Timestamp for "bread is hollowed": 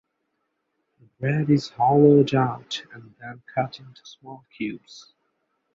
1.19-2.33